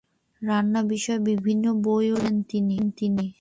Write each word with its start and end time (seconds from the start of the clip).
রান্না 0.41 0.81
বিষয়ক 0.91 1.21
বিভিন্ন 1.29 1.65
বইও 1.85 2.15
লিখেছেন 2.17 2.65
তিনি। 2.99 3.25